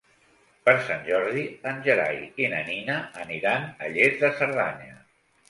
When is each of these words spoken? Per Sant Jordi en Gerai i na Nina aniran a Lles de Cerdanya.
Per 0.69 0.73
Sant 0.85 1.03
Jordi 1.09 1.43
en 1.73 1.83
Gerai 1.89 2.17
i 2.45 2.49
na 2.55 2.63
Nina 2.71 2.97
aniran 3.27 3.69
a 3.87 3.93
Lles 3.93 4.19
de 4.25 4.35
Cerdanya. 4.43 4.99